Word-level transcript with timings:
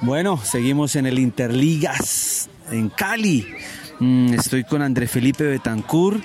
Bueno, 0.00 0.38
seguimos 0.42 0.96
en 0.96 1.06
el 1.06 1.18
Interligas 1.18 2.48
en 2.70 2.88
Cali. 2.90 3.46
Mm, 3.98 4.34
estoy 4.34 4.64
con 4.64 4.82
André 4.82 5.08
Felipe 5.08 5.44
Betancur, 5.44 6.20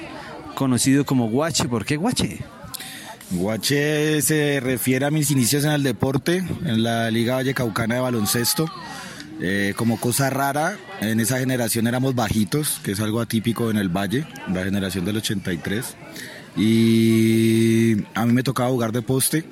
conocido 0.55 1.05
como 1.05 1.29
Guache. 1.29 1.65
¿Por 1.65 1.85
qué 1.85 1.97
Guache? 1.97 2.39
Guache 3.31 4.21
se 4.21 4.59
refiere 4.59 5.05
a 5.05 5.11
mis 5.11 5.31
inicios 5.31 5.63
en 5.63 5.71
el 5.71 5.83
deporte, 5.83 6.37
en 6.65 6.83
la 6.83 7.09
Liga 7.09 7.35
Vallecaucana 7.35 7.95
de 7.95 8.01
Baloncesto. 8.01 8.69
Eh, 9.43 9.73
como 9.75 9.99
cosa 9.99 10.29
rara, 10.29 10.77
en 10.99 11.19
esa 11.19 11.39
generación 11.39 11.87
éramos 11.87 12.13
bajitos, 12.13 12.79
que 12.83 12.91
es 12.91 12.99
algo 12.99 13.21
atípico 13.21 13.71
en 13.71 13.77
el 13.77 13.89
Valle, 13.89 14.27
la 14.53 14.63
generación 14.63 15.05
del 15.05 15.17
83. 15.17 15.95
Y 16.57 18.03
a 18.13 18.25
mí 18.25 18.33
me 18.33 18.43
tocaba 18.43 18.69
jugar 18.69 18.91
de 18.91 19.01
poste. 19.01 19.45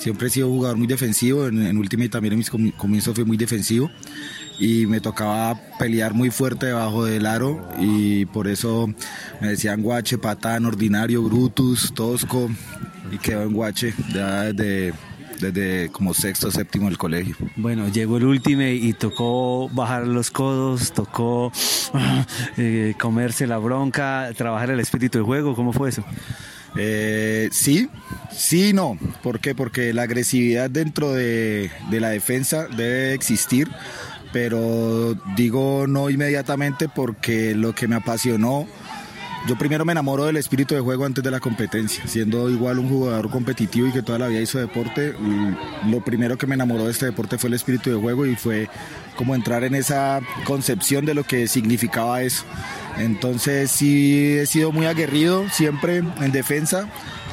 Siempre 0.00 0.28
he 0.28 0.30
sido 0.30 0.48
un 0.48 0.56
jugador 0.56 0.78
muy 0.78 0.86
defensivo, 0.86 1.46
en, 1.46 1.62
en 1.64 1.76
última 1.76 2.04
y 2.04 2.08
también 2.08 2.32
en 2.32 2.38
mis 2.38 2.50
comienzos 2.50 3.14
fui 3.14 3.24
muy 3.24 3.36
defensivo 3.36 3.90
y 4.58 4.86
me 4.86 5.00
tocaba 5.00 5.58
pelear 5.78 6.14
muy 6.14 6.30
fuerte 6.30 6.66
debajo 6.66 7.04
del 7.04 7.26
aro 7.26 7.66
y 7.78 8.24
por 8.26 8.48
eso 8.48 8.88
me 9.40 9.48
decían 9.48 9.82
guache, 9.82 10.18
patán, 10.18 10.66
ordinario, 10.66 11.22
brutus, 11.22 11.92
tosco 11.94 12.50
y 13.12 13.18
quedó 13.18 13.42
en 13.42 13.52
guache 13.52 13.94
ya 14.12 14.52
desde, 14.52 14.94
desde 15.38 15.90
como 15.90 16.14
sexto 16.14 16.48
o 16.48 16.50
séptimo 16.50 16.86
del 16.86 16.98
colegio. 16.98 17.36
Bueno, 17.56 17.88
llegó 17.88 18.18
el 18.18 18.24
último 18.24 18.62
y 18.62 18.92
tocó 18.92 19.70
bajar 19.70 20.06
los 20.06 20.30
codos, 20.30 20.92
tocó 20.92 21.52
eh, 22.58 22.94
comerse 22.98 23.46
la 23.46 23.58
bronca, 23.58 24.30
trabajar 24.36 24.70
el 24.70 24.80
espíritu 24.80 25.18
de 25.18 25.24
juego, 25.24 25.54
¿cómo 25.54 25.72
fue 25.72 25.88
eso? 25.88 26.04
Eh, 26.76 27.48
sí, 27.52 27.88
sí, 28.30 28.72
no. 28.72 28.96
¿Por 29.22 29.40
qué? 29.40 29.54
Porque 29.54 29.92
la 29.92 30.02
agresividad 30.02 30.70
dentro 30.70 31.12
de, 31.12 31.70
de 31.90 32.00
la 32.00 32.10
defensa 32.10 32.66
debe 32.68 33.14
existir 33.14 33.68
pero 34.32 35.14
digo 35.36 35.86
no 35.88 36.10
inmediatamente 36.10 36.88
porque 36.88 37.54
lo 37.54 37.74
que 37.74 37.88
me 37.88 37.96
apasionó, 37.96 38.66
yo 39.48 39.56
primero 39.56 39.84
me 39.84 39.92
enamoro 39.92 40.26
del 40.26 40.36
espíritu 40.36 40.74
de 40.74 40.80
juego 40.80 41.06
antes 41.06 41.24
de 41.24 41.30
la 41.30 41.40
competencia, 41.40 42.06
siendo 42.06 42.50
igual 42.50 42.78
un 42.78 42.88
jugador 42.88 43.30
competitivo 43.30 43.88
y 43.88 43.92
que 43.92 44.02
toda 44.02 44.18
la 44.18 44.28
vida 44.28 44.40
hizo 44.40 44.58
deporte, 44.58 45.14
lo 45.88 46.04
primero 46.04 46.36
que 46.36 46.46
me 46.46 46.54
enamoró 46.54 46.84
de 46.84 46.92
este 46.92 47.06
deporte 47.06 47.38
fue 47.38 47.48
el 47.48 47.54
espíritu 47.54 47.90
de 47.90 47.96
juego 47.96 48.26
y 48.26 48.36
fue 48.36 48.68
como 49.16 49.34
entrar 49.34 49.64
en 49.64 49.74
esa 49.74 50.20
concepción 50.44 51.06
de 51.06 51.14
lo 51.14 51.24
que 51.24 51.48
significaba 51.48 52.22
eso. 52.22 52.44
Entonces 52.98 53.70
sí 53.70 54.36
he 54.38 54.46
sido 54.46 54.72
muy 54.72 54.86
aguerrido 54.86 55.48
siempre 55.48 55.98
en 55.98 56.32
defensa, 56.32 56.88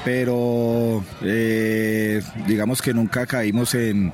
pero 0.08 1.04
eh, 1.22 2.22
digamos 2.48 2.82
que 2.82 2.94
nunca 2.94 3.26
caímos 3.26 3.76
en 3.76 4.14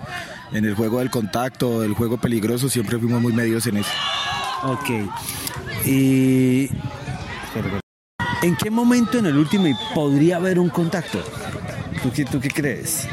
en 0.52 0.66
el 0.66 0.74
juego 0.74 0.98
del 0.98 1.12
contacto, 1.12 1.84
el 1.84 1.94
juego 1.94 2.18
peligroso, 2.18 2.68
siempre 2.68 2.98
fuimos 2.98 3.22
muy 3.22 3.32
medios 3.32 3.68
en 3.68 3.78
eso. 3.78 3.92
Ok. 4.64 4.90
Y. 5.86 6.68
¿En 8.42 8.56
qué 8.56 8.72
momento 8.72 9.20
en 9.20 9.28
el 9.28 9.38
último 9.38 9.68
podría 9.94 10.38
haber 10.38 10.58
un 10.58 10.70
contacto? 10.70 11.24
¿Tú 12.02 12.12
qué, 12.12 12.26
tú 12.26 12.40
qué 12.40 12.50
crees? 12.50 13.08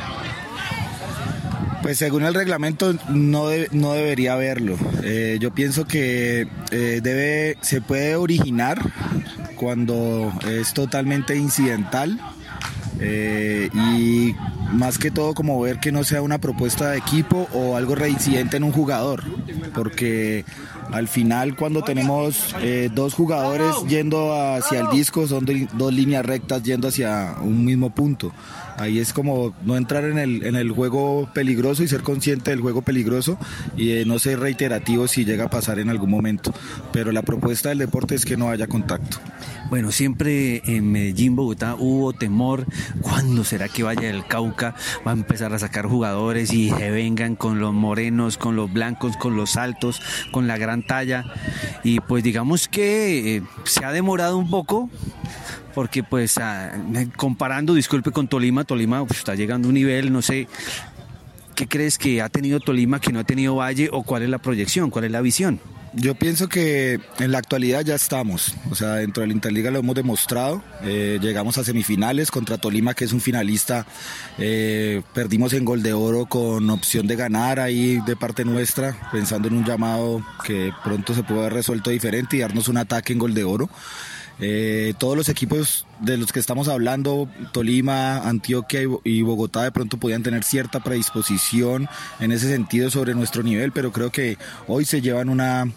Pues 1.83 1.99
según 1.99 2.23
el 2.25 2.33
reglamento 2.33 2.95
no, 3.11 3.49
no 3.73 3.93
debería 3.93 4.33
haberlo. 4.33 4.79
Eh, 5.03 5.37
yo 5.39 5.53
pienso 5.53 5.85
que 5.85 6.49
eh, 6.71 7.01
debe, 7.03 7.59
se 7.61 7.83
puede 7.83 8.17
originar 8.17 8.81
cuando 9.57 10.33
es 10.49 10.73
totalmente 10.73 11.37
incidental 11.37 12.19
eh, 13.01 13.71
y 13.73 14.35
más 14.73 14.99
que 14.99 15.11
todo 15.11 15.35
como 15.35 15.61
ver 15.61 15.81
que 15.81 15.91
no 15.91 16.05
sea 16.05 16.23
una 16.23 16.39
propuesta 16.39 16.91
de 16.91 16.99
equipo 16.99 17.49
o 17.53 17.77
algo 17.77 17.95
reincidente 17.95 18.59
en 18.59 18.65
un 18.65 18.73
jugador, 18.73 19.25
porque 19.75 20.45
al 20.93 21.09
final 21.09 21.57
cuando 21.57 21.83
tenemos 21.83 22.55
eh, 22.61 22.91
dos 22.93 23.15
jugadores 23.15 23.75
yendo 23.89 24.35
hacia 24.35 24.81
el 24.81 24.91
disco 24.91 25.27
son 25.27 25.47
dos 25.73 25.93
líneas 25.93 26.27
rectas 26.27 26.63
yendo 26.63 26.89
hacia 26.89 27.37
un 27.41 27.65
mismo 27.65 27.91
punto. 27.91 28.33
Ahí 28.81 28.99
es 28.99 29.13
como 29.13 29.55
no 29.63 29.77
entrar 29.77 30.05
en 30.05 30.19
el, 30.19 30.43
en 30.43 30.57
el 30.57 30.71
juego 30.73 31.29
peligroso 31.35 31.83
y 31.83 31.89
ser 31.89 32.03
consciente 32.03 32.51
del 32.51 32.63
juego 32.63 32.81
peligroso 32.81 33.39
y 33.77 33.93
no 34.07 34.19
ser 34.19 34.41
reiterativo 34.41 35.07
si 35.07 35.27
llega 35.27 35.45
a 35.45 35.51
pasar 35.51 35.79
en 35.81 35.91
algún 35.91 36.09
momento. 36.09 36.55
Pero 36.91 37.13
la 37.13 37.21
propuesta 37.21 37.69
del 37.69 37.77
deporte 37.77 38.15
es 38.15 38.25
que 38.25 38.39
no 38.39 38.49
haya 38.49 38.67
contacto. 38.69 39.19
Bueno, 39.69 39.93
siempre 39.93 40.63
en 40.65 40.91
Medellín, 40.91 41.37
Bogotá, 41.37 41.77
hubo 41.79 42.13
temor. 42.13 42.67
¿Cuándo 43.03 43.45
será 43.45 43.69
que 43.69 43.83
vaya 43.85 44.11
el 44.11 44.27
Cauca? 44.27 44.75
Va 45.07 45.13
a 45.13 45.15
empezar 45.15 45.53
a 45.53 45.61
sacar 45.61 45.87
jugadores 45.87 46.53
y 46.53 46.71
se 46.71 46.91
vengan 46.91 47.37
con 47.37 47.61
los 47.61 47.73
morenos, 47.73 48.37
con 48.37 48.57
los 48.57 48.73
blancos, 48.73 49.17
con 49.17 49.37
los 49.37 49.57
altos, 49.57 50.01
con 50.33 50.49
la 50.49 50.59
gran 50.59 50.83
talla. 50.83 51.25
Y 51.85 52.01
pues 52.01 52.25
digamos 52.25 52.67
que 52.67 53.37
eh, 53.37 53.43
se 53.65 53.85
ha 53.85 53.93
demorado 53.93 54.39
un 54.39 54.51
poco, 54.51 54.91
porque 55.75 56.03
pues 56.03 56.37
comparando, 57.17 57.75
disculpe, 57.75 58.11
con 58.11 58.29
Tolima, 58.29 58.65
Tolima 58.65 59.05
está 59.11 59.35
llegando 59.35 59.69
a 59.69 59.71
un 59.71 59.75
nivel, 59.75 60.13
no 60.13 60.23
sé, 60.23 60.49
¿qué 61.55 61.67
crees 61.67 61.99
que 61.99 62.23
ha 62.23 62.29
tenido 62.29 62.61
Tolima 62.61 63.01
que 63.01 63.13
no 63.13 63.21
ha 63.21 63.25
tenido 63.25 63.57
Valle 63.57 63.89
o 63.93 64.03
cuál 64.03 64.23
es 64.23 64.29
la 64.29 64.39
proyección, 64.39 64.91
cuál 64.91 65.05
es 65.05 65.11
la 65.11 65.21
visión? 65.21 65.61
Yo 65.93 66.15
pienso 66.15 66.49
que 66.49 67.01
en 67.19 67.33
la 67.33 67.39
actualidad 67.39 67.85
ya 67.85 67.97
estamos, 67.97 68.55
o 68.71 68.77
sea, 68.77 68.95
dentro 68.95 69.23
de 69.23 69.27
la 69.27 69.33
Interliga 69.33 69.73
lo 69.73 69.81
hemos 69.81 69.97
demostrado, 69.97 70.63
eh, 70.85 71.19
llegamos 71.21 71.59
a 71.59 71.65
semifinales 71.65 72.31
contra 72.31 72.59
Tolima, 72.59 72.95
que 72.95 73.05
es 73.05 73.13
un 73.13 73.21
finalista, 73.21 73.87
eh, 74.39 75.03
perdimos 75.13 75.53
en 75.53 75.65
gol 75.65 75.83
de 75.83 75.93
oro 75.93 76.27
con 76.27 76.71
opción 76.71 77.09
de 77.09 77.17
ganar 77.17 77.59
ahí 77.59 78.01
de 78.07 78.15
parte 78.15 78.45
nuestra, 78.45 78.97
pensando 79.11 79.49
en 79.49 79.55
un 79.55 79.65
llamado 79.65 80.25
que 80.45 80.73
pronto 80.85 81.13
se 81.13 81.25
puede 81.25 81.41
haber 81.41 81.55
resuelto 81.55 81.91
diferente 81.91 82.37
y 82.37 82.41
darnos 82.41 82.69
un 82.69 82.77
ataque 82.77 83.13
en 83.13 83.19
gol 83.19 83.35
de 83.35 83.43
oro. 83.43 83.69
Eh, 84.41 84.95
todos 84.99 85.17
los 85.17 85.29
equipos 85.29 85.87
de 86.01 86.17
los 86.17 86.33
que 86.33 86.41
estamos 86.41 86.69
hablando, 86.69 87.29
Tolima, 87.53 88.19
Antioquia 88.19 88.81
y 89.05 89.23
Bogotá 89.23 89.65
de 89.65 89.71
pronto 89.71 89.99
podían 89.99 90.23
tener 90.23 90.45
cierta 90.45 90.81
predisposición 90.81 91.89
en 92.21 92.33
ese 92.33 92.49
sentido 92.49 92.91
sobre 92.91 93.15
nuestro 93.15 93.43
nivel, 93.43 93.73
pero 93.73 93.93
creo 93.93 94.11
que 94.11 94.39
hoy 94.67 94.87
se 94.87 95.03
llevan 95.03 95.29
una, 95.29 95.71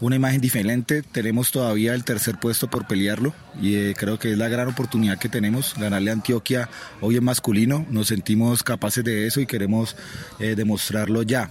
una 0.00 0.16
imagen 0.16 0.40
diferente. 0.40 1.02
Tenemos 1.02 1.52
todavía 1.52 1.94
el 1.94 2.04
tercer 2.04 2.38
puesto 2.40 2.68
por 2.68 2.86
pelearlo 2.86 3.34
y 3.60 3.76
eh, 3.76 3.94
creo 3.96 4.18
que 4.18 4.32
es 4.32 4.38
la 4.38 4.48
gran 4.48 4.68
oportunidad 4.68 5.18
que 5.18 5.28
tenemos, 5.28 5.74
ganarle 5.76 6.10
a 6.10 6.14
Antioquia 6.14 6.68
hoy 7.00 7.16
en 7.16 7.24
masculino. 7.24 7.86
Nos 7.90 8.08
sentimos 8.08 8.64
capaces 8.64 9.04
de 9.04 9.26
eso 9.26 9.40
y 9.40 9.46
queremos 9.46 9.96
eh, 10.40 10.54
demostrarlo 10.56 11.22
ya. 11.22 11.50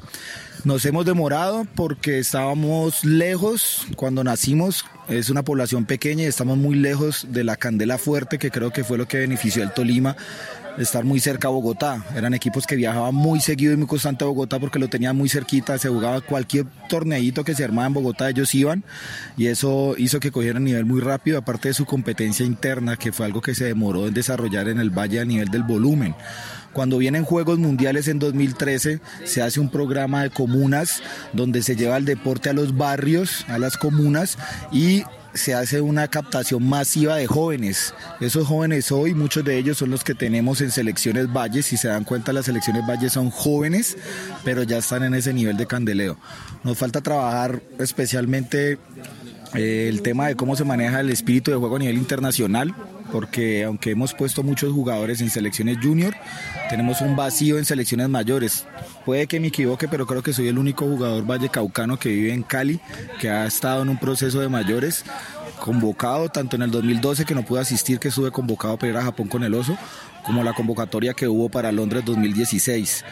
Nos 0.63 0.85
hemos 0.85 1.06
demorado 1.06 1.66
porque 1.75 2.19
estábamos 2.19 3.06
lejos 3.06 3.88
cuando 3.95 4.23
nacimos. 4.23 4.85
Es 5.07 5.29
una 5.29 5.44
población 5.44 5.85
pequeña 5.85 6.23
y 6.23 6.28
estamos 6.28 6.57
muy 6.57 6.75
lejos 6.75 7.28
de 7.29 7.44
la 7.44 7.56
candela 7.56 7.97
fuerte, 7.97 8.40
que 8.40 8.51
creo 8.51 8.72
que 8.72 8.84
fue 8.84 8.97
lo 8.97 9.07
que 9.07 9.19
benefició 9.19 9.63
al 9.63 9.73
Tolima 9.73 10.18
estar 10.77 11.03
muy 11.03 11.19
cerca 11.19 11.47
a 11.47 11.51
Bogotá. 11.51 12.03
Eran 12.15 12.33
equipos 12.33 12.65
que 12.67 12.75
viajaban 12.75 13.15
muy 13.15 13.39
seguido 13.39 13.73
y 13.73 13.77
muy 13.77 13.88
constante 13.88 14.23
a 14.23 14.27
Bogotá 14.27 14.59
porque 14.59 14.79
lo 14.79 14.88
tenían 14.88 15.15
muy 15.15 15.29
cerquita. 15.29 15.77
Se 15.77 15.89
jugaba 15.89 16.21
cualquier 16.21 16.65
torneito 16.89 17.43
que 17.43 17.55
se 17.55 17.63
armaba 17.63 17.88
en 17.88 17.93
Bogotá, 17.93 18.29
ellos 18.29 18.53
iban 18.55 18.83
y 19.35 19.47
eso 19.47 19.95
hizo 19.97 20.19
que 20.19 20.31
cogieran 20.31 20.63
nivel 20.63 20.85
muy 20.85 21.01
rápido, 21.01 21.38
aparte 21.38 21.69
de 21.69 21.73
su 21.73 21.85
competencia 21.85 22.45
interna, 22.45 22.97
que 22.97 23.11
fue 23.11 23.25
algo 23.25 23.41
que 23.41 23.55
se 23.55 23.65
demoró 23.65 24.07
en 24.07 24.13
desarrollar 24.13 24.67
en 24.69 24.79
el 24.79 24.89
Valle 24.89 25.19
a 25.19 25.25
nivel 25.25 25.49
del 25.49 25.63
volumen. 25.63 26.15
Cuando 26.73 26.99
vienen 26.99 27.23
Juegos 27.23 27.57
Mundiales 27.57 28.07
en 28.07 28.19
2013, 28.19 28.99
se 29.23 29.41
hace 29.41 29.59
un 29.59 29.69
programa 29.69 30.21
de 30.23 30.29
comunas 30.29 31.01
donde 31.33 31.63
se 31.63 31.75
lleva 31.75 31.97
el 31.97 32.05
deporte 32.05 32.49
a 32.49 32.53
los 32.53 32.77
barrios, 32.77 33.45
a 33.47 33.57
las 33.57 33.77
comunas 33.77 34.38
y 34.71 35.03
se 35.33 35.53
hace 35.53 35.81
una 35.81 36.07
captación 36.07 36.67
masiva 36.67 37.15
de 37.15 37.27
jóvenes. 37.27 37.93
Esos 38.19 38.47
jóvenes 38.47 38.91
hoy, 38.91 39.13
muchos 39.13 39.43
de 39.43 39.57
ellos 39.57 39.77
son 39.77 39.91
los 39.91 40.03
que 40.03 40.15
tenemos 40.15 40.61
en 40.61 40.71
selecciones 40.71 41.31
Valles. 41.31 41.65
Si 41.67 41.77
se 41.77 41.88
dan 41.88 42.03
cuenta, 42.03 42.33
las 42.33 42.45
selecciones 42.45 42.85
Valles 42.88 43.13
son 43.13 43.29
jóvenes, 43.29 43.97
pero 44.43 44.63
ya 44.63 44.77
están 44.77 45.03
en 45.03 45.13
ese 45.13 45.33
nivel 45.33 45.57
de 45.57 45.67
candeleo. 45.67 46.18
Nos 46.63 46.77
falta 46.77 47.01
trabajar 47.01 47.62
especialmente 47.79 48.79
eh, 49.53 49.88
el 49.89 50.01
tema 50.01 50.27
de 50.27 50.35
cómo 50.35 50.56
se 50.56 50.63
maneja 50.63 51.00
el 51.00 51.09
espíritu 51.09 51.51
de 51.51 51.57
juego 51.57 51.77
a 51.77 51.80
nivel 51.80 51.97
internacional 51.97 52.75
porque 53.12 53.63
aunque 53.63 53.92
hemos 53.92 54.13
puesto 54.13 54.44
muchos 54.44 54.74
jugadores 54.74 55.21
en 55.21 55.30
selecciones 55.30 55.77
junior, 55.81 56.15
tenemos 56.69 57.01
un 57.01 57.15
vacío 57.15 57.57
en 57.57 57.65
selecciones 57.65 58.09
mayores. 58.09 58.65
Puede 59.06 59.27
que 59.27 59.39
me 59.39 59.48
equivoque, 59.48 59.88
pero 59.88 60.06
creo 60.06 60.24
que 60.24 60.33
soy 60.33 60.48
el 60.48 60.57
único 60.57 60.86
jugador 60.86 61.25
vallecaucano 61.25 61.98
que 61.98 62.09
vive 62.09 62.33
en 62.33 62.44
Cali, 62.44 62.80
que 63.19 63.30
ha 63.30 63.45
estado 63.45 63.81
en 63.81 63.89
un 63.89 63.98
proceso 63.98 64.39
de 64.39 64.50
mayores, 64.50 65.06
convocado 65.59 66.30
tanto 66.30 66.56
en 66.56 66.63
el 66.63 66.71
2012 66.71 67.25
que 67.25 67.36
no 67.36 67.44
pude 67.44 67.62
asistir, 67.62 68.00
que 68.00 68.09
estuve 68.09 68.31
convocado 68.31 68.77
para 68.77 68.92
ir 68.92 68.98
a 68.98 69.04
Japón 69.04 69.27
con 69.27 69.44
el 69.44 69.54
oso, 69.54 69.77
como 70.25 70.44
la 70.44 70.54
convocatoria 70.54 71.13
que 71.13 71.27
hubo 71.27 71.50
para 71.50 71.71
Londres 71.71 72.04
2016 72.06 73.06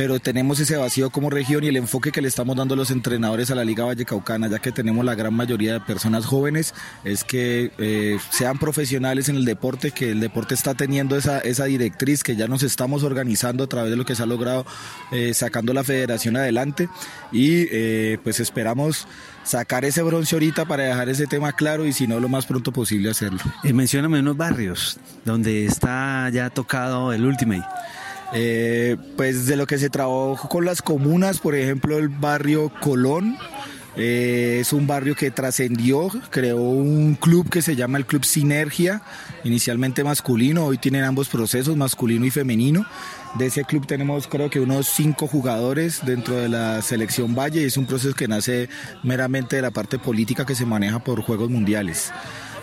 pero 0.00 0.18
tenemos 0.18 0.58
ese 0.58 0.78
vacío 0.78 1.10
como 1.10 1.28
región 1.28 1.62
y 1.62 1.68
el 1.68 1.76
enfoque 1.76 2.10
que 2.10 2.22
le 2.22 2.28
estamos 2.28 2.56
dando 2.56 2.74
los 2.74 2.90
entrenadores 2.90 3.50
a 3.50 3.54
la 3.54 3.64
Liga 3.64 3.84
Vallecaucana, 3.84 4.48
ya 4.48 4.58
que 4.58 4.72
tenemos 4.72 5.04
la 5.04 5.14
gran 5.14 5.34
mayoría 5.34 5.74
de 5.74 5.80
personas 5.80 6.24
jóvenes, 6.24 6.72
es 7.04 7.22
que 7.22 7.70
eh, 7.76 8.18
sean 8.30 8.58
profesionales 8.58 9.28
en 9.28 9.36
el 9.36 9.44
deporte, 9.44 9.90
que 9.90 10.12
el 10.12 10.20
deporte 10.20 10.54
está 10.54 10.72
teniendo 10.72 11.18
esa, 11.18 11.40
esa 11.40 11.66
directriz, 11.66 12.22
que 12.22 12.34
ya 12.34 12.48
nos 12.48 12.62
estamos 12.62 13.02
organizando 13.02 13.64
a 13.64 13.66
través 13.66 13.90
de 13.90 13.98
lo 13.98 14.06
que 14.06 14.14
se 14.14 14.22
ha 14.22 14.26
logrado 14.26 14.64
eh, 15.12 15.34
sacando 15.34 15.74
la 15.74 15.84
federación 15.84 16.34
adelante 16.38 16.88
y 17.30 17.66
eh, 17.70 18.16
pues 18.24 18.40
esperamos 18.40 19.06
sacar 19.44 19.84
ese 19.84 20.00
bronce 20.00 20.34
ahorita 20.34 20.64
para 20.64 20.84
dejar 20.84 21.10
ese 21.10 21.26
tema 21.26 21.52
claro 21.52 21.84
y 21.84 21.92
si 21.92 22.06
no 22.06 22.20
lo 22.20 22.30
más 22.30 22.46
pronto 22.46 22.72
posible 22.72 23.10
hacerlo. 23.10 23.40
Y 23.64 23.74
mencióname 23.74 24.20
unos 24.20 24.38
barrios 24.38 24.98
donde 25.26 25.66
está 25.66 26.30
ya 26.30 26.48
tocado 26.48 27.12
el 27.12 27.26
Ultimate. 27.26 27.66
Eh, 28.32 28.96
pues 29.16 29.46
de 29.46 29.56
lo 29.56 29.66
que 29.66 29.78
se 29.78 29.90
trabajó 29.90 30.48
con 30.48 30.64
las 30.64 30.82
comunas, 30.82 31.38
por 31.40 31.54
ejemplo 31.54 31.98
el 31.98 32.08
barrio 32.08 32.70
Colón, 32.80 33.36
eh, 33.96 34.58
es 34.60 34.72
un 34.72 34.86
barrio 34.86 35.16
que 35.16 35.32
trascendió, 35.32 36.08
creó 36.30 36.58
un 36.58 37.16
club 37.16 37.50
que 37.50 37.60
se 37.60 37.74
llama 37.74 37.98
el 37.98 38.06
Club 38.06 38.24
Sinergia, 38.24 39.02
inicialmente 39.42 40.04
masculino, 40.04 40.64
hoy 40.64 40.78
tienen 40.78 41.02
ambos 41.02 41.28
procesos, 41.28 41.76
masculino 41.76 42.24
y 42.24 42.30
femenino. 42.30 42.86
De 43.34 43.46
ese 43.46 43.64
club 43.64 43.86
tenemos 43.86 44.26
creo 44.26 44.50
que 44.50 44.60
unos 44.60 44.86
cinco 44.88 45.26
jugadores 45.26 46.00
dentro 46.04 46.36
de 46.36 46.48
la 46.48 46.82
selección 46.82 47.34
Valle 47.34 47.62
y 47.62 47.64
es 47.64 47.76
un 47.76 47.86
proceso 47.86 48.14
que 48.14 48.26
nace 48.26 48.68
meramente 49.02 49.56
de 49.56 49.62
la 49.62 49.70
parte 49.70 49.98
política 49.98 50.44
que 50.44 50.54
se 50.54 50.66
maneja 50.66 51.00
por 51.00 51.20
Juegos 51.22 51.50
Mundiales. 51.50 52.12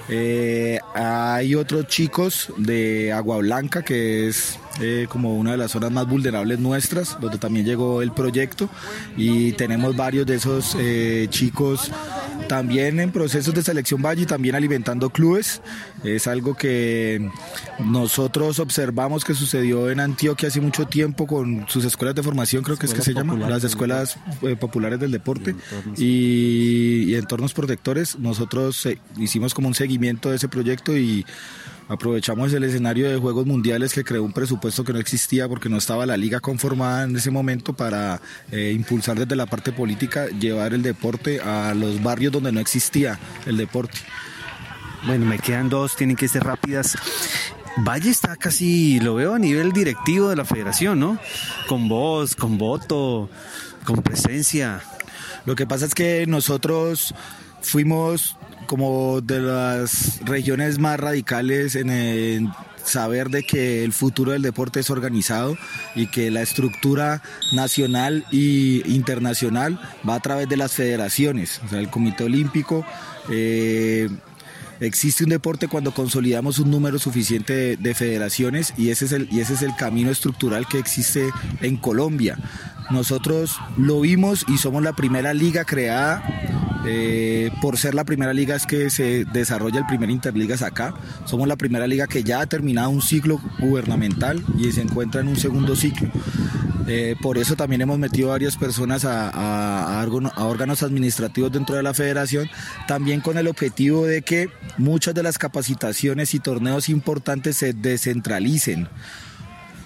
Eh, 0.10 0.80
hay 0.94 1.56
otros 1.56 1.88
chicos 1.88 2.52
de 2.58 3.12
Agua 3.12 3.38
Blanca, 3.38 3.84
que 3.84 4.28
es 4.28 4.58
eh, 4.80 5.08
como 5.10 5.36
una 5.36 5.52
de 5.52 5.58
las 5.58 5.72
zonas 5.72 5.92
más 5.92 6.08
vulnerables 6.08 6.60
nuestras, 6.60 7.20
donde 7.20 7.38
también 7.38 7.66
llegó 7.66 8.02
el 8.02 8.12
proyecto. 8.12 8.70
Y 9.18 9.54
tenemos 9.54 9.96
varios 9.96 10.26
de 10.26 10.36
esos 10.36 10.76
eh, 10.80 11.28
chicos 11.30 11.92
también 12.48 13.00
en 13.00 13.12
procesos 13.12 13.54
de 13.54 13.64
selección 13.64 14.02
Valle 14.02 14.24
y 14.24 14.26
también 14.26 14.56
alimentando 14.56 15.10
clubes. 15.10 15.62
Es 16.04 16.28
algo 16.28 16.56
que 16.56 17.30
nosotros 17.80 18.60
observamos 18.60 19.26
que 19.26 19.34
sucedió 19.34 19.90
en 19.90 20.00
Antioquia 20.00 20.50
hace 20.50 20.62
mucho 20.62 20.86
tiempo 20.86 21.28
con 21.28 21.68
sus 21.68 21.86
escuelas 21.86 22.16
de 22.16 22.24
formación, 22.24 22.64
creo 22.64 22.78
que 22.78 22.86
es 22.86 22.94
que 22.94 23.02
se 23.02 23.14
llaman, 23.14 23.40
las 23.50 23.64
escuelas 23.64 24.18
populares 24.60 25.00
del 25.00 25.12
deporte 25.12 25.56
y, 25.98 27.06
y 27.08 27.16
entornos 27.16 27.54
protectores. 27.54 28.18
Nosotros 28.20 28.88
hicimos 29.18 29.54
como 29.54 29.68
un 29.68 29.74
seguimiento 29.76 30.30
de 30.30 30.38
ese 30.38 30.48
proyecto 30.48 30.98
y 30.98 31.26
aprovechamos 31.88 32.54
el 32.54 32.64
escenario 32.64 33.10
de 33.10 33.18
Juegos 33.18 33.46
Mundiales 33.46 33.94
que 33.94 34.04
creó 34.04 34.24
un 34.24 34.34
presupuesto 34.34 34.84
que 34.84 34.94
no 34.94 35.00
existía 35.00 35.48
porque 35.48 35.70
no 35.70 35.78
estaba 35.78 36.06
la 36.06 36.18
liga 36.18 36.40
conformada 36.40 37.04
en 37.04 37.16
ese 37.16 37.32
momento 37.32 37.74
para 37.74 38.22
eh, 38.52 38.74
impulsar 38.76 39.18
desde 39.18 39.36
la 39.36 39.46
parte 39.46 39.72
política, 39.72 40.28
llevar 40.28 40.74
el 40.74 40.82
deporte 40.82 41.40
a 41.42 41.74
los 41.74 42.02
barrios 42.04 42.32
donde 42.32 42.52
no 42.52 42.60
existía 42.60 43.20
el 43.46 43.58
deporte. 43.58 43.98
Bueno, 45.06 45.26
me 45.26 45.40
quedan 45.40 45.70
dos, 45.70 45.96
tienen 45.96 46.16
que 46.16 46.28
ser 46.28 46.44
rápidas. 46.44 46.98
Valle 47.78 48.10
está 48.10 48.36
casi, 48.36 49.00
lo 49.00 49.16
veo 49.16 49.36
a 49.36 49.40
nivel 49.40 49.72
directivo 49.72 50.30
de 50.30 50.36
la 50.36 50.46
federación, 50.46 51.00
¿no? 51.00 51.20
Con 51.68 51.88
voz, 51.88 52.36
con 52.36 52.58
voto, 52.58 53.30
con 53.86 54.02
presencia. 54.02 54.82
Lo 55.46 55.56
que 55.56 55.68
pasa 55.68 55.86
es 55.86 55.94
que 55.94 56.26
nosotros 56.28 57.14
fuimos 57.62 58.36
como 58.68 59.22
de 59.22 59.40
las 59.40 60.20
regiones 60.26 60.78
más 60.78 61.00
radicales 61.00 61.76
en 61.76 61.90
el 61.90 62.50
saber 62.84 63.30
de 63.30 63.44
que 63.44 63.84
el 63.84 63.94
futuro 63.94 64.32
del 64.32 64.42
deporte 64.42 64.80
es 64.80 64.90
organizado 64.90 65.58
y 65.96 66.08
que 66.08 66.32
la 66.32 66.42
estructura 66.42 67.22
nacional 67.54 68.26
e 68.32 68.82
internacional 68.86 69.80
va 70.08 70.16
a 70.16 70.20
través 70.20 70.48
de 70.48 70.58
las 70.58 70.74
federaciones, 70.74 71.62
o 71.66 71.70
sea, 71.70 71.80
el 71.80 71.90
Comité 71.90 72.24
Olímpico. 72.24 72.86
Eh, 73.30 74.10
existe 74.80 75.24
un 75.24 75.32
deporte 75.32 75.68
cuando 75.68 75.92
consolidamos 75.94 76.60
un 76.60 76.72
número 76.72 77.00
suficiente 77.00 77.54
de, 77.54 77.78
de, 77.78 77.96
federaciones 77.96 78.74
y 78.78 78.90
ese, 78.90 79.06
es 79.06 79.12
el, 79.12 79.28
y 79.32 79.40
ese 79.40 79.56
es 79.56 79.64
el 79.64 79.76
camino 79.76 80.12
estructural 80.12 80.68
que 80.68 80.80
existe 80.80 81.30
en 81.62 81.78
Colombia. 81.78 82.38
Nosotros 82.90 83.58
lo 83.76 84.02
vimos 84.02 84.46
y 84.48 84.58
somos 84.58 84.82
la 84.82 84.94
primera 84.94 85.34
liga 85.34 85.66
creada 85.66 86.24
eh, 86.90 87.52
por 87.62 87.78
ser 87.78 87.94
la 87.94 88.06
primera 88.06 88.34
liga 88.34 88.56
es 88.56 88.66
que 88.66 88.90
se 88.90 89.26
desarrolla 89.26 89.80
el 89.80 89.86
primer 89.86 90.10
Interligas 90.10 90.62
acá. 90.62 90.94
Somos 91.26 91.48
la 91.48 91.58
primera 91.58 91.86
liga 91.86 92.08
que 92.08 92.24
ya 92.24 92.40
ha 92.40 92.46
terminado 92.46 92.90
un 92.90 93.02
ciclo 93.02 93.42
gubernamental 93.60 94.42
y 94.58 94.72
se 94.72 94.82
encuentra 94.82 95.20
en 95.22 95.28
un 95.28 95.36
segundo 95.36 95.76
ciclo. 95.76 96.10
Eh, 96.88 97.18
por 97.22 97.38
eso 97.38 97.58
también 97.58 97.82
hemos 97.82 98.00
metido 98.00 98.30
varias 98.30 98.56
personas 98.56 99.04
a, 99.04 100.06
órganos 100.38 100.84
administrativos 100.84 101.52
dentro 101.52 101.76
de 101.76 101.84
la 101.84 101.94
federación, 101.94 102.50
también 102.88 103.20
con 103.20 103.38
el 103.38 103.48
objetivo 103.48 104.06
de 104.06 104.22
que 104.22 104.50
muchas 104.78 105.14
de 105.14 105.24
las 105.24 105.38
capacitaciones 105.38 106.34
y 106.34 106.40
torneos 106.40 106.88
importantes 106.88 107.58
se 107.58 107.74
descentralicen 107.74 108.88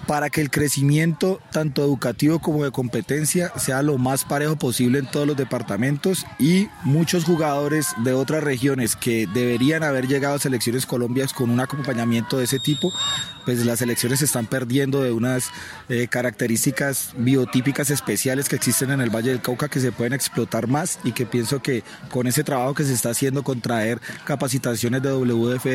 para 0.07 0.29
que 0.29 0.41
el 0.41 0.49
crecimiento 0.49 1.39
tanto 1.51 1.83
educativo 1.83 2.39
como 2.39 2.63
de 2.63 2.71
competencia 2.71 3.51
sea 3.57 3.81
lo 3.81 3.97
más 3.97 4.25
parejo 4.25 4.55
posible 4.55 4.99
en 4.99 5.09
todos 5.09 5.27
los 5.27 5.37
departamentos 5.37 6.25
y 6.39 6.67
muchos 6.83 7.23
jugadores 7.23 7.87
de 8.03 8.13
otras 8.13 8.43
regiones 8.43 8.95
que 8.95 9.27
deberían 9.33 9.83
haber 9.83 10.07
llegado 10.07 10.35
a 10.35 10.39
selecciones 10.39 10.85
colombias 10.85 11.33
con 11.33 11.49
un 11.49 11.59
acompañamiento 11.59 12.37
de 12.37 12.45
ese 12.45 12.59
tipo, 12.59 12.91
pues 13.45 13.65
las 13.65 13.79
selecciones 13.79 14.19
se 14.19 14.25
están 14.25 14.47
perdiendo 14.47 15.01
de 15.01 15.11
unas 15.11 15.49
eh, 15.89 16.07
características 16.07 17.13
biotípicas 17.17 17.89
especiales 17.89 18.49
que 18.49 18.55
existen 18.55 18.91
en 18.91 19.01
el 19.01 19.09
Valle 19.09 19.29
del 19.29 19.41
Cauca 19.41 19.69
que 19.69 19.79
se 19.79 19.91
pueden 19.91 20.13
explotar 20.13 20.67
más 20.67 20.99
y 21.03 21.11
que 21.11 21.25
pienso 21.25 21.61
que 21.61 21.83
con 22.09 22.27
ese 22.27 22.43
trabajo 22.43 22.73
que 22.73 22.83
se 22.83 22.93
está 22.93 23.09
haciendo 23.09 23.43
con 23.43 23.61
traer 23.61 23.99
capacitaciones 24.25 25.01
de 25.01 25.11
WDF 25.11 25.65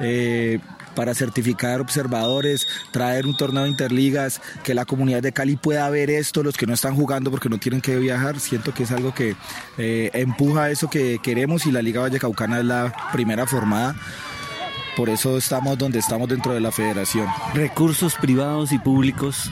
eh, 0.00 0.60
para 0.96 1.14
certificar 1.14 1.80
observadores, 1.80 2.66
traer 2.90 3.26
un 3.26 3.36
torneo 3.36 3.62
de 3.62 3.68
interligas, 3.68 4.40
que 4.64 4.74
la 4.74 4.84
comunidad 4.84 5.22
de 5.22 5.30
Cali 5.30 5.54
pueda 5.54 5.88
ver 5.90 6.10
esto, 6.10 6.42
los 6.42 6.56
que 6.56 6.66
no 6.66 6.74
están 6.74 6.96
jugando 6.96 7.30
porque 7.30 7.48
no 7.48 7.58
tienen 7.58 7.80
que 7.80 7.96
viajar, 7.96 8.40
siento 8.40 8.74
que 8.74 8.82
es 8.82 8.90
algo 8.90 9.14
que 9.14 9.36
eh, 9.78 10.10
empuja 10.14 10.70
eso 10.70 10.90
que 10.90 11.20
queremos 11.22 11.66
y 11.66 11.70
la 11.70 11.82
Liga 11.82 12.00
Vallecaucana 12.00 12.58
es 12.58 12.64
la 12.64 12.92
primera 13.12 13.46
formada. 13.46 13.94
Por 14.96 15.10
eso 15.10 15.36
estamos 15.36 15.76
donde 15.76 15.98
estamos 15.98 16.26
dentro 16.26 16.54
de 16.54 16.60
la 16.60 16.72
federación. 16.72 17.28
Recursos 17.52 18.14
privados 18.14 18.72
y 18.72 18.78
públicos 18.78 19.50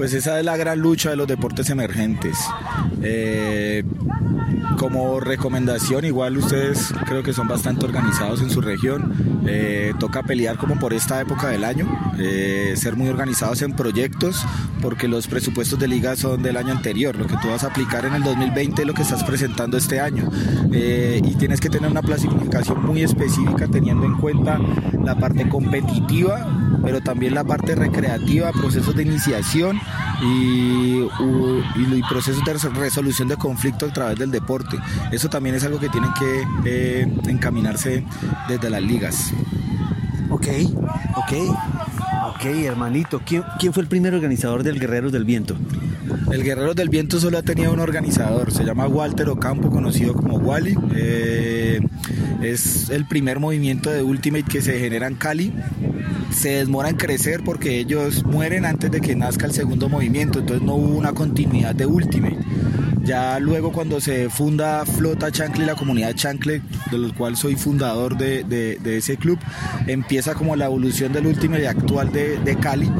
pues 0.00 0.14
esa 0.14 0.38
es 0.38 0.46
la 0.46 0.56
gran 0.56 0.78
lucha 0.78 1.10
de 1.10 1.16
los 1.16 1.28
deportes 1.28 1.68
emergentes. 1.68 2.38
Eh, 3.02 3.84
como 4.78 5.20
recomendación, 5.20 6.06
igual 6.06 6.38
ustedes 6.38 6.94
creo 7.04 7.22
que 7.22 7.34
son 7.34 7.46
bastante 7.48 7.84
organizados 7.84 8.40
en 8.40 8.48
su 8.48 8.62
región. 8.62 9.42
Eh, 9.46 9.92
toca 9.98 10.22
pelear 10.22 10.56
como 10.56 10.78
por 10.78 10.94
esta 10.94 11.20
época 11.20 11.48
del 11.48 11.64
año, 11.64 11.86
eh, 12.18 12.72
ser 12.76 12.96
muy 12.96 13.08
organizados 13.10 13.60
en 13.60 13.74
proyectos, 13.74 14.42
porque 14.80 15.06
los 15.06 15.26
presupuestos 15.26 15.78
de 15.78 15.86
liga 15.86 16.16
son 16.16 16.42
del 16.42 16.56
año 16.56 16.72
anterior. 16.72 17.14
Lo 17.16 17.26
que 17.26 17.36
tú 17.36 17.48
vas 17.48 17.64
a 17.64 17.66
aplicar 17.66 18.06
en 18.06 18.14
el 18.14 18.22
2020 18.22 18.80
es 18.80 18.88
lo 18.88 18.94
que 18.94 19.02
estás 19.02 19.22
presentando 19.22 19.76
este 19.76 20.00
año. 20.00 20.30
y 20.72 21.34
tienes 21.34 21.60
que 21.60 21.68
tener 21.68 21.90
una 21.90 22.00
planificación 22.00 22.86
muy 22.86 23.02
específica 23.02 23.66
teniendo 23.66 24.06
en 24.06 24.16
cuenta 24.16 24.58
la 25.04 25.18
parte 25.18 25.48
competitiva, 25.48 26.46
pero 26.82 27.00
también 27.00 27.34
la 27.34 27.44
parte 27.44 27.74
recreativa, 27.74 28.52
procesos 28.52 28.94
de 28.94 29.02
iniciación 29.02 29.80
y, 30.22 31.00
y, 31.00 32.02
procesos 32.08 32.44
de 32.44 32.52
resolución 32.52 33.28
de 33.28 33.36
conflictos 33.36 33.90
a 33.90 33.92
través 33.92 34.18
del 34.18 34.30
deporte. 34.30 34.78
Eso 35.12 35.28
también 35.28 35.54
es 35.54 35.64
algo 35.64 35.78
que 35.78 35.88
tienen 35.88 36.10
que 36.14 36.46
eh, 36.64 37.12
encaminarse 37.26 38.04
desde 38.48 38.70
las 38.70 38.82
ligas. 38.82 39.32
Ok, 40.30 40.46
ok, 41.16 41.32
ok, 42.34 42.44
hermanito. 42.64 43.20
¿Quién, 43.24 43.42
¿Quién 43.58 43.72
fue 43.72 43.82
el 43.82 43.88
primer 43.88 44.14
organizador 44.14 44.62
del 44.62 44.78
Guerreros 44.78 45.12
del 45.12 45.24
Viento? 45.24 45.56
El 46.30 46.44
Guerreros 46.44 46.76
del 46.76 46.88
Viento 46.88 47.18
solo 47.18 47.38
ha 47.38 47.42
tenido 47.42 47.72
un 47.72 47.80
organizador, 47.80 48.52
se 48.52 48.64
llama 48.64 48.86
Walter 48.86 49.28
Ocampo, 49.28 49.70
conocido 49.70 50.14
como 50.14 50.36
Wally. 50.36 50.76
Eh, 50.94 51.80
es 52.42 52.90
el 52.90 53.06
primer 53.06 53.40
movimiento 53.40 53.90
de 53.90 54.02
Ultimate 54.02 54.44
que 54.44 54.62
se 54.62 54.78
genera 54.78 55.06
en 55.06 55.16
Cali 55.16 55.52
se 56.30 56.50
demora 56.50 56.88
en 56.88 56.96
crecer 56.96 57.42
porque 57.44 57.78
ellos 57.78 58.24
mueren 58.24 58.64
antes 58.64 58.90
de 58.90 59.00
que 59.00 59.14
nazca 59.16 59.46
el 59.46 59.52
segundo 59.52 59.88
movimiento, 59.88 60.40
entonces 60.40 60.64
no 60.64 60.74
hubo 60.74 60.96
una 60.96 61.12
continuidad 61.12 61.74
de 61.74 61.86
Ultimate. 61.86 62.38
Ya 63.02 63.38
luego 63.40 63.72
cuando 63.72 64.00
se 64.00 64.28
funda 64.28 64.84
Flota 64.84 65.32
Chancle, 65.32 65.66
la 65.66 65.74
comunidad 65.74 66.14
Chancle, 66.14 66.62
del 66.90 67.14
cual 67.14 67.36
soy 67.36 67.56
fundador 67.56 68.16
de, 68.16 68.78
ese 68.84 69.16
club, 69.16 69.38
empieza 69.86 70.34
como 70.34 70.54
la 70.54 70.66
evolución 70.66 71.12
del 71.12 71.26
Ultimate 71.26 71.66
actual 71.66 72.12
de, 72.12 72.38
de 72.38 72.56
Cali, 72.56 72.90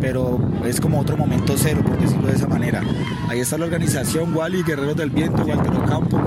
pero 0.00 0.38
es 0.64 0.80
como 0.80 1.00
otro 1.00 1.16
momento 1.16 1.54
cero, 1.56 1.82
por 1.84 1.98
decirlo 1.98 2.28
de 2.28 2.34
esa 2.34 2.46
manera. 2.46 2.82
Ahí 3.28 3.40
está 3.40 3.58
la 3.58 3.64
organización 3.64 4.34
Wally, 4.36 4.62
Guerreros 4.62 4.96
del 4.96 5.10
Viento, 5.10 5.44
Walter 5.44 5.72
Ocampo. 5.72 6.20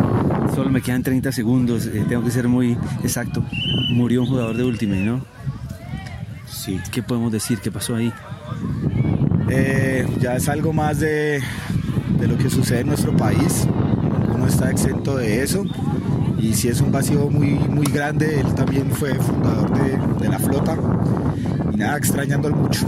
Solo 0.56 0.70
me 0.70 0.82
quedan 0.82 1.04
30 1.04 1.32
segundos, 1.32 1.86
eh, 1.86 2.04
tengo 2.10 2.24
que 2.24 2.32
ser 2.32 2.48
muy 2.48 2.78
exacto. 3.04 3.44
Murió 3.92 4.22
un 4.22 4.28
jugador 4.28 4.58
de 4.58 4.64
Ultimate, 4.64 5.02
¿no? 5.02 5.39
Sí. 6.52 6.80
¿Qué 6.92 7.04
podemos 7.04 7.32
decir? 7.32 7.60
¿Qué 7.60 7.72
pasó 7.72 7.96
ahí? 7.96 8.14
eh, 9.50 10.08
ya 10.20 10.36
es 10.36 10.48
algo 10.48 10.74
más 10.74 11.00
de, 11.00 11.42
lo 12.20 12.38
que 12.38 12.50
sucede 12.50 12.82
en 12.82 12.88
nuestro 12.88 13.16
país. 13.16 13.68
Uno 14.34 14.48
está 14.48 14.70
exento 14.70 15.18
de 15.18 15.44
eso 15.44 15.66
y 16.38 16.54
si 16.54 16.70
es 16.70 16.82
un 16.82 16.92
vacío 16.92 17.30
muy, 17.30 17.52
muy 17.52 17.88
grande, 17.88 18.40
él 18.40 18.54
también 18.56 18.90
fue 18.92 19.14
fundador 19.16 19.72
de, 19.74 20.24
de 20.24 20.30
la 20.30 20.40
flota 20.40 20.78
y 21.74 21.78
nada, 21.78 21.98
extrañándolo 21.98 22.56
mucho. 22.56 22.88